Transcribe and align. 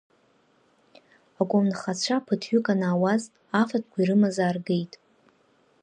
Аколнхацәа 1.41 2.25
ԥыҭҩык 2.25 2.67
анаауаз, 2.73 3.23
афатәқәа 3.61 3.97
ирымаз 4.01 4.37
ааргеит. 4.45 4.93